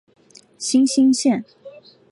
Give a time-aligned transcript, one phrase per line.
[0.57, 1.45] 新兴线